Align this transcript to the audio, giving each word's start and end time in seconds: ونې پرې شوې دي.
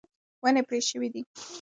ونې 0.43 0.61
پرې 0.67 0.79
شوې 0.89 1.09
دي. 1.13 1.21